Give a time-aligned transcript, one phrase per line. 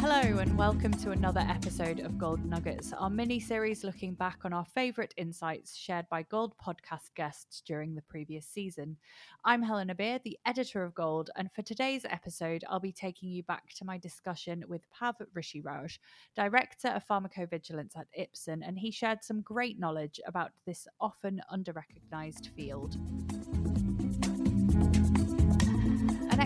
[0.00, 4.52] Hello, and welcome to another episode of Gold Nuggets, our mini series looking back on
[4.54, 8.96] our favourite insights shared by Gold podcast guests during the previous season.
[9.44, 13.42] I'm Helena Beer, the editor of Gold, and for today's episode, I'll be taking you
[13.42, 15.98] back to my discussion with Pav Rishiraj,
[16.34, 21.74] director of pharmacovigilance at Ipsen, and he shared some great knowledge about this often under
[21.74, 22.96] recognised field.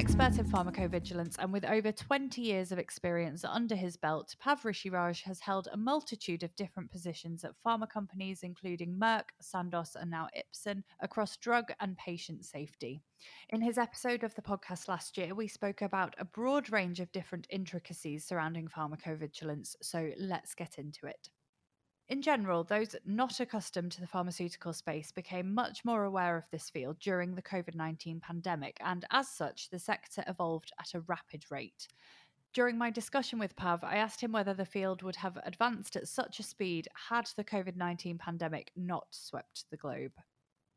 [0.04, 5.22] Expert in pharmacovigilance and with over 20 years of experience under his belt, Pav Rishiraj
[5.22, 10.28] has held a multitude of different positions at pharma companies, including Merck, Sandoz, and now
[10.36, 13.00] Ipsen, across drug and patient safety.
[13.48, 17.10] In his episode of the podcast last year, we spoke about a broad range of
[17.10, 21.30] different intricacies surrounding pharmacovigilance, so let's get into it.
[22.08, 26.68] In general, those not accustomed to the pharmaceutical space became much more aware of this
[26.68, 31.44] field during the COVID 19 pandemic, and as such, the sector evolved at a rapid
[31.50, 31.88] rate.
[32.52, 36.06] During my discussion with Pav, I asked him whether the field would have advanced at
[36.06, 40.12] such a speed had the COVID 19 pandemic not swept the globe.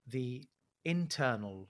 [0.08, 0.48] The
[0.86, 1.68] internal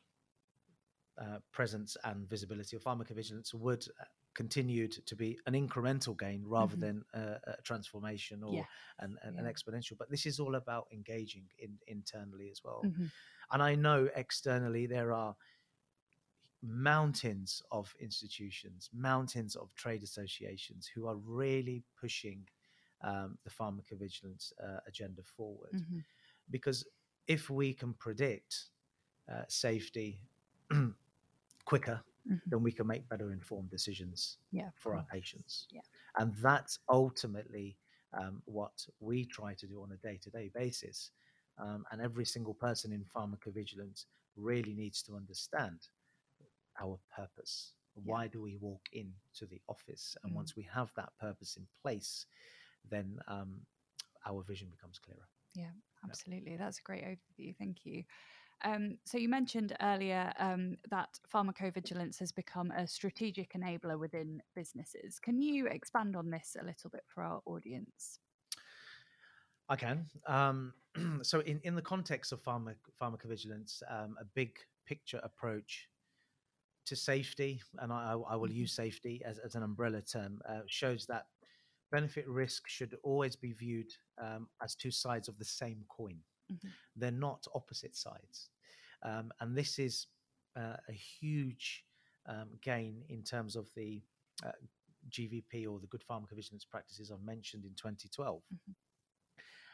[1.20, 4.06] uh, presence and visibility of pharmacovigilance would uh,
[4.38, 6.82] continued to be an incremental gain rather mm-hmm.
[6.82, 8.64] than a, a, transformation or yeah.
[9.00, 9.42] an, an, yeah.
[9.42, 9.98] an, exponential.
[9.98, 12.84] But this is all about engaging in, internally as well.
[12.86, 13.06] Mm-hmm.
[13.52, 15.36] And I know externally there are
[16.62, 22.44] mountains of institutions, mountains of trade associations who are really pushing
[23.02, 25.74] um, the pharmacovigilance uh, agenda forward.
[25.74, 26.00] Mm-hmm.
[26.52, 26.86] Because
[27.26, 28.66] if we can predict
[29.32, 30.20] uh, safety
[31.66, 32.50] quicker mm-hmm.
[32.50, 35.68] then we can make better informed decisions yeah, for our patients.
[35.72, 35.82] Yeah.
[36.18, 37.78] And that's ultimately
[38.14, 41.12] um, what we try to do on a day to day basis.
[41.60, 44.06] Um, and every single person in pharmacovigilance
[44.36, 45.80] really needs to understand
[46.80, 47.74] our purpose.
[47.96, 48.04] Yeah.
[48.06, 50.16] Why do we walk into the office?
[50.24, 50.38] And mm-hmm.
[50.38, 52.28] once we have that purpose in place,
[52.90, 53.62] then um,
[54.28, 55.28] our vision becomes clearer.
[55.56, 55.72] Yeah,
[56.08, 56.58] absolutely.
[56.58, 57.56] That's a great overview.
[57.58, 58.04] Thank you.
[58.64, 65.20] Um, so you mentioned earlier um, that pharmacovigilance has become a strategic enabler within businesses.
[65.20, 68.20] Can you expand on this a little bit for our audience?
[69.70, 70.06] I can.
[70.26, 70.74] Um,
[71.22, 74.58] so, in, in the context of pharma, pharmacovigilance, um, a big
[74.88, 75.88] picture approach
[76.86, 78.84] to safety, and I, I will use mm-hmm.
[78.84, 81.26] safety as, as an umbrella term, uh, shows that
[81.92, 83.92] benefit risk should always be viewed
[84.22, 86.18] um, as two sides of the same coin.
[86.52, 86.68] Mm-hmm.
[86.96, 88.50] They're not opposite sides.
[89.04, 90.08] Um, and this is
[90.56, 91.86] uh, a huge
[92.28, 94.02] um, gain in terms of the
[94.46, 94.52] uh,
[95.10, 98.42] GVP or the good pharmacovigilance practices I've mentioned in 2012.
[98.42, 98.72] Mm-hmm.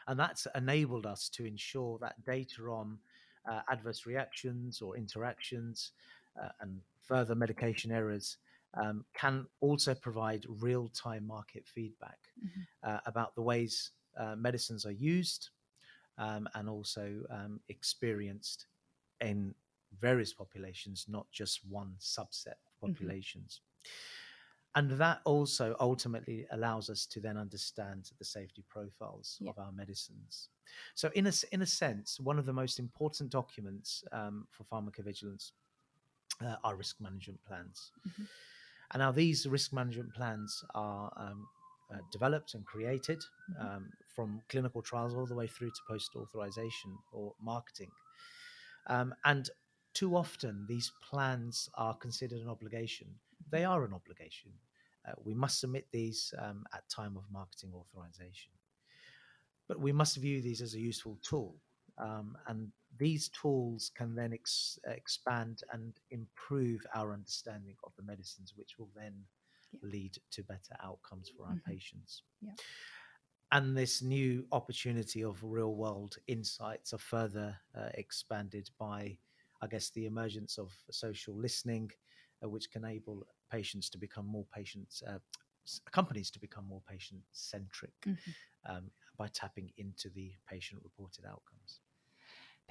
[0.06, 2.98] And that's enabled us to ensure that data on
[3.50, 5.92] uh, adverse reactions or interactions
[6.40, 8.36] uh, and further medication errors
[8.74, 12.60] um, can also provide real time market feedback mm-hmm.
[12.82, 15.50] Uh, about the ways uh, medicines are used
[16.18, 18.66] um, and also um, experienced
[19.20, 19.54] in
[20.00, 22.92] various populations, not just one subset of mm-hmm.
[22.92, 23.60] populations.
[23.60, 23.90] Mm-hmm.
[24.76, 29.50] And that also ultimately allows us to then understand the safety profiles yeah.
[29.50, 30.48] of our medicines.
[30.96, 35.52] So, in a, in a sense, one of the most important documents um, for pharmacovigilance
[36.44, 37.92] uh, are risk management plans.
[38.08, 38.24] Mm-hmm.
[38.92, 41.46] And now these risk management plans are um,
[41.92, 43.66] uh, developed and created mm-hmm.
[43.66, 47.90] um, from clinical trials all the way through to post authorization or marketing.
[48.86, 49.48] Um, and
[49.92, 53.08] too often, these plans are considered an obligation.
[53.50, 53.72] They mm-hmm.
[53.72, 54.52] are an obligation.
[55.06, 58.52] Uh, we must submit these um, at time of marketing authorization.
[59.68, 61.56] But we must view these as a useful tool.
[61.98, 62.68] Um, and
[62.98, 68.90] these tools can then ex- expand and improve our understanding of the medicines, which will
[68.96, 69.12] then
[69.82, 69.90] yeah.
[69.90, 71.70] lead to better outcomes for our mm-hmm.
[71.70, 72.22] patients.
[72.40, 72.52] Yeah.
[73.52, 79.16] And this new opportunity of real world insights are further uh, expanded by,
[79.62, 81.90] I guess, the emergence of social listening,
[82.44, 83.22] uh, which can enable
[83.52, 85.18] patients to become more patient, uh,
[85.92, 88.76] companies to become more patient centric mm-hmm.
[88.76, 91.80] um, by tapping into the patient reported outcomes.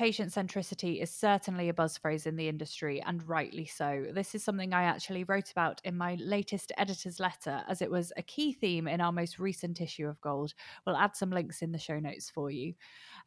[0.04, 4.08] Patient centricity is certainly a buzz phrase in the industry, and rightly so.
[4.12, 8.12] This is something I actually wrote about in my latest editor's letter, as it was
[8.18, 10.56] a key theme in our most recent issue of Gold.
[10.86, 12.74] We'll add some links in the show notes for you.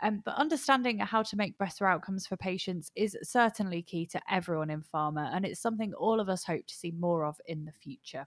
[0.02, 4.68] Um, but understanding how to make better outcomes for patients is certainly key to everyone
[4.68, 7.72] in pharma, and it's something all of us hope to see more of in the
[7.72, 8.26] future.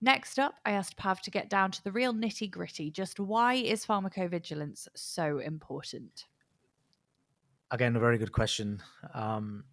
[0.00, 2.90] Next up, I asked Pav to get down to the real nitty gritty.
[2.90, 6.26] Just why is pharmacovigilance so important?
[7.70, 8.82] Again, a very good question.
[9.14, 9.64] Um,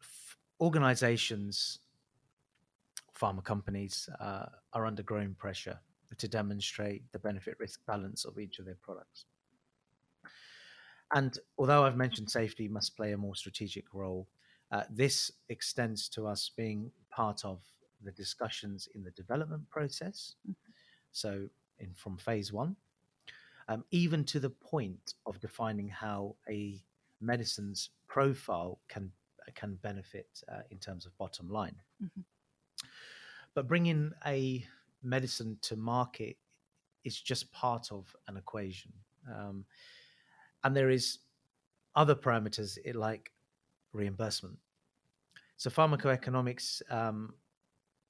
[0.00, 1.80] f- organizations
[3.18, 5.78] pharma companies uh, are under growing pressure
[6.18, 9.24] to demonstrate the benefit risk balance of each of their products.
[11.14, 14.28] And although I've mentioned safety must play a more strategic role,
[14.72, 17.60] uh, this extends to us being part of
[18.02, 20.34] the discussions in the development process.
[20.42, 20.52] Mm-hmm.
[21.12, 21.48] So,
[21.78, 22.76] in from phase one,
[23.68, 26.82] um, even to the point of defining how a
[27.20, 29.10] medicine's profile can
[29.54, 31.76] can benefit uh, in terms of bottom line.
[32.02, 32.20] Mm-hmm.
[33.54, 34.66] But bringing a
[35.02, 36.36] medicine to market
[37.04, 38.92] is just part of an equation.
[39.32, 39.64] Um,
[40.64, 41.18] and there is
[41.94, 43.32] other parameters like
[43.92, 44.58] reimbursement.
[45.56, 47.34] So pharmacoeconomics um,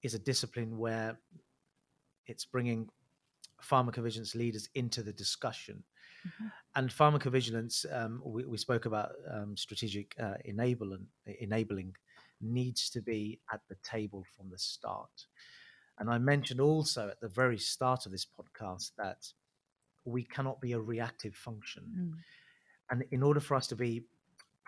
[0.03, 1.19] is a discipline where
[2.27, 2.89] it's bringing
[3.63, 5.83] pharmacovigilance leaders into the discussion.
[6.27, 6.47] Mm-hmm.
[6.75, 11.07] And pharmacovigilance, um, we, we, spoke about um, strategic uh, enabling,
[11.41, 11.95] enabling
[12.41, 15.27] needs to be at the table from the start.
[15.99, 19.33] And I mentioned also at the very start of this podcast that
[20.05, 21.85] we cannot be a reactive function.
[21.97, 22.13] Mm.
[22.91, 24.05] And in order for us to be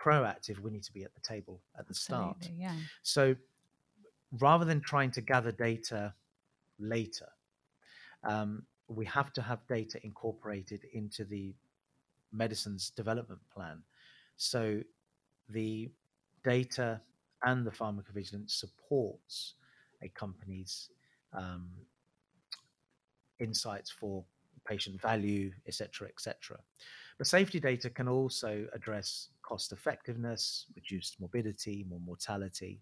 [0.01, 2.51] proactive, we need to be at the table at the Absolutely, start.
[2.57, 2.75] Yeah.
[3.03, 3.35] So
[4.39, 6.13] rather than trying to gather data
[6.79, 7.29] later,
[8.23, 11.53] um, we have to have data incorporated into the
[12.31, 13.81] medicine's development plan.
[14.37, 14.81] So
[15.49, 15.89] the
[16.43, 17.01] data
[17.43, 19.55] and the pharmacovigilance supports
[20.01, 20.89] a company's
[21.33, 21.69] um,
[23.39, 24.23] insights for
[24.67, 26.57] patient value, etc., etc.
[27.17, 32.81] But safety data can also address cost effectiveness, reduced morbidity, more mortality,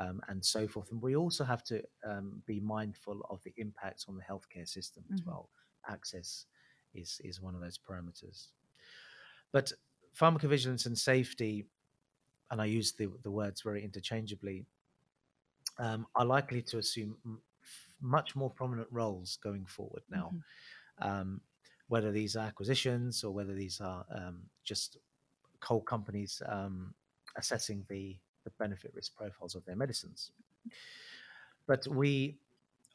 [0.00, 0.90] um, and so forth.
[0.90, 5.02] And we also have to um, be mindful of the impacts on the healthcare system
[5.04, 5.14] mm-hmm.
[5.14, 5.48] as well.
[5.88, 6.46] Access
[6.94, 8.48] is is one of those parameters.
[9.52, 9.72] But
[10.18, 11.66] pharmacovigilance and safety,
[12.50, 14.64] and I use the, the words very interchangeably,
[15.78, 17.40] um, are likely to assume m-
[18.00, 20.30] much more prominent roles going forward now.
[20.32, 21.08] Mm-hmm.
[21.08, 21.40] Um,
[21.88, 24.98] whether these are acquisitions or whether these are um, just
[25.60, 26.94] coal companies um,
[27.36, 30.32] assessing the, the benefit risk profiles of their medicines.
[31.66, 32.36] But we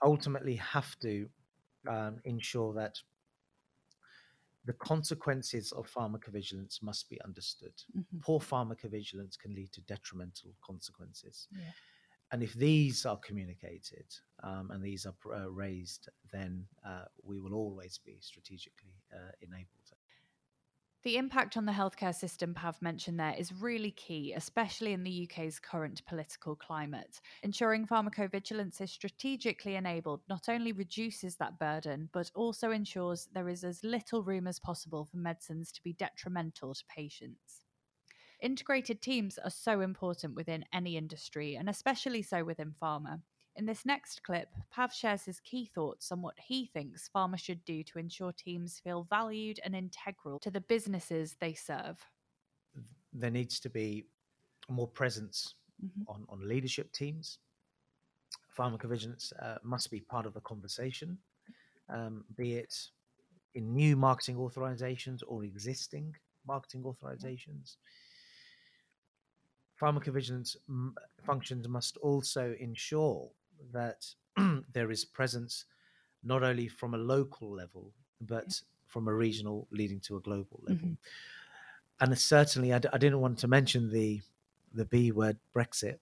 [0.03, 1.29] ultimately have to
[1.87, 2.99] um, ensure that
[4.65, 7.73] the consequences of pharmacovigilance must be understood.
[7.95, 8.19] Mm-hmm.
[8.19, 11.47] Poor pharmacovigilance can lead to detrimental consequences.
[11.51, 11.71] Yeah.
[12.31, 14.07] And if these are communicated
[14.43, 19.69] um, and these are uh, raised, then uh, we will always be strategically uh, enabled.
[21.05, 25.29] The impact on the healthcare system Pav mentioned there is really key, especially in the
[25.29, 27.21] UK's current political climate.
[27.43, 33.63] Ensuring pharmacovigilance is strategically enabled not only reduces that burden, but also ensures there is
[33.63, 37.65] as little room as possible for medicines to be detrimental to patients.
[38.41, 43.21] Integrated teams are so important within any industry, and especially so within pharma.
[43.57, 47.63] In this next clip, Pav shares his key thoughts on what he thinks pharma should
[47.63, 51.97] do to ensure teams feel valued and integral to the businesses they serve.
[53.13, 54.07] There needs to be
[54.67, 56.01] more presence mm-hmm.
[56.07, 57.39] on, on leadership teams.
[58.57, 61.17] Pharmacovigilance uh, must be part of the conversation,
[61.89, 62.75] um, be it
[63.53, 66.13] in new marketing authorizations or existing
[66.45, 67.77] marketing authorizations.
[69.81, 73.29] Pharmacovigilance m- functions must also ensure
[73.75, 74.05] that
[74.73, 75.65] there is presence
[76.23, 78.67] not only from a local level but yeah.
[78.87, 80.87] from a regional leading to a global level.
[80.87, 82.01] Mm-hmm.
[82.01, 84.21] And certainly, I d- I didn't want to mention the
[84.73, 85.99] the B word Brexit,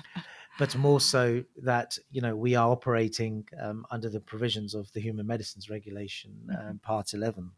[0.58, 5.00] but more so that you know we are operating um, under the provisions of the
[5.00, 6.70] Human Medicines Regulation, mm-hmm.
[6.70, 7.52] um, Part Eleven,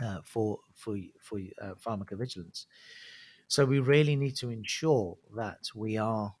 [0.00, 2.66] uh, for for for uh, pharmacovigilance.
[3.48, 6.34] So we really need to ensure that we are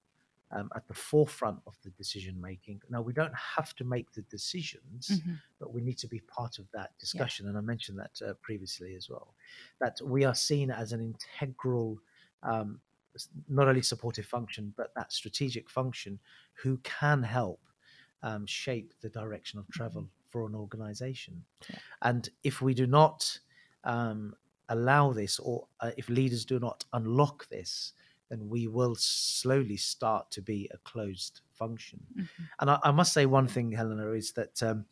[0.52, 2.80] um, at the forefront of the decision making.
[2.90, 5.34] Now, we don't have to make the decisions, mm-hmm.
[5.58, 7.46] but we need to be part of that discussion.
[7.46, 7.50] Yeah.
[7.50, 9.34] And I mentioned that uh, previously as well,
[9.80, 11.98] that we are seen as an integral,
[12.42, 12.80] um,
[13.48, 16.18] not only supportive function, but that strategic function
[16.62, 17.60] who can help
[18.22, 20.30] um, shape the direction of travel mm-hmm.
[20.30, 21.44] for an organization.
[21.68, 21.76] Yeah.
[22.02, 23.38] And if we do not
[23.84, 24.34] um,
[24.68, 27.94] allow this, or uh, if leaders do not unlock this,
[28.32, 32.00] then we will slowly start to be a closed function.
[32.12, 32.42] Mm-hmm.
[32.60, 34.86] And I, I, must say one thing, Helena, is that um,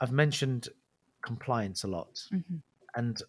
[0.00, 0.68] I've mentioned
[1.22, 2.56] compliance a lot, mm-hmm.
[2.94, 3.22] and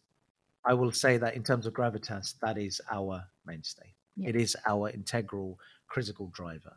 [0.66, 3.94] I will say that in terms of gravitas, that is our mainstay.
[4.16, 4.30] Yeah.
[4.30, 6.76] It is our integral, critical driver.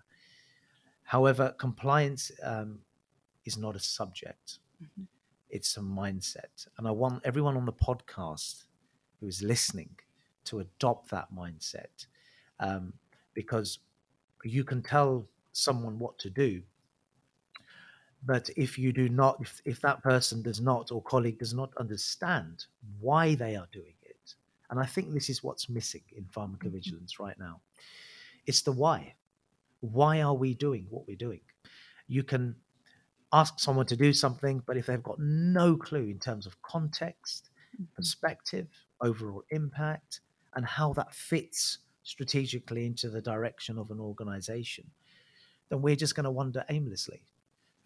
[1.04, 2.80] However, compliance um,
[3.44, 4.58] is not a subject.
[4.82, 5.04] Mm-hmm
[5.50, 6.66] it's a mindset.
[6.78, 8.64] And I want everyone on the podcast
[9.20, 9.90] who is listening
[10.44, 12.06] to adopt that mindset
[12.58, 12.92] um,
[13.34, 13.78] because
[14.44, 16.62] you can tell someone what to do.
[18.24, 21.70] But if you do not, if, if that person does not or colleague does not
[21.78, 22.66] understand
[23.00, 24.34] why they are doing it,
[24.70, 27.60] and I think this is what's missing in pharmacovigilance right now,
[28.46, 29.14] it's the why.
[29.80, 31.40] Why are we doing what we're doing?
[32.08, 32.54] You can
[33.32, 37.48] ask someone to do something, but if they've got no clue in terms of context,
[37.74, 37.84] mm-hmm.
[37.96, 38.66] perspective,
[39.00, 40.20] overall impact,
[40.54, 44.84] and how that fits strategically into the direction of an organization,
[45.68, 47.22] then we're just going to wander aimlessly.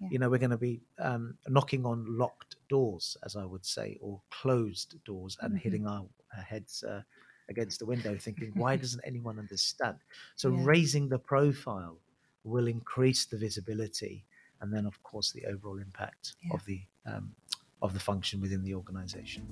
[0.00, 0.08] Yeah.
[0.10, 3.98] You know, we're going to be um, knocking on locked doors, as I would say,
[4.00, 5.58] or closed doors, and mm-hmm.
[5.58, 6.04] hitting our,
[6.36, 7.02] our heads uh,
[7.48, 9.98] against the window, thinking, why doesn't anyone understand?
[10.36, 10.62] So, yeah.
[10.62, 11.98] raising the profile
[12.42, 14.24] will increase the visibility,
[14.60, 16.54] and then, of course, the overall impact yeah.
[16.54, 17.34] of the um,
[17.82, 19.44] of the function within the organization.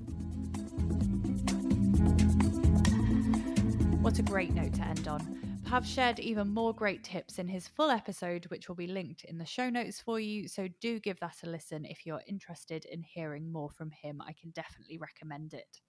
[4.12, 5.62] What a great note to end on.
[5.64, 9.38] Pav shared even more great tips in his full episode, which will be linked in
[9.38, 10.48] the show notes for you.
[10.48, 14.20] So do give that a listen if you're interested in hearing more from him.
[14.20, 15.80] I can definitely recommend it.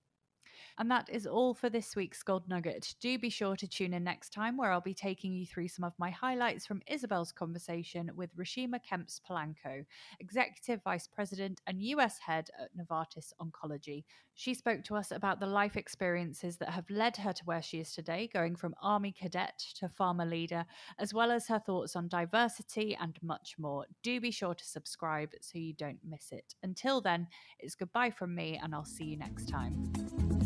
[0.80, 2.96] And that is all for this week's Gold Nugget.
[3.00, 5.86] Do be sure to tune in next time, where I'll be taking you through some
[5.86, 9.86] of my highlights from Isabel's conversation with Reshema Kemps Polanco,
[10.20, 14.04] Executive Vice President and US Head at Novartis Oncology.
[14.36, 17.80] She spoke to us about the life experiences that have led her to where she
[17.80, 20.66] is today, going from Army cadet to pharma leader,
[20.98, 23.86] as well as her thoughts on diversity and much more.
[24.02, 26.56] Do be sure to subscribe so you don't miss it.
[26.64, 27.28] Until then,
[27.60, 30.43] it's goodbye from me, and I'll see you next time.